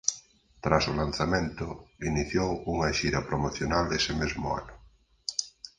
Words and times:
Tras 0.63 0.83
o 0.91 0.97
lanzamento 1.01 1.67
iniciou 2.09 2.49
unha 2.73 2.89
xira 2.99 3.21
promocional 3.29 3.85
ese 3.99 4.13
mesmo 4.21 4.47
ano. 4.59 4.75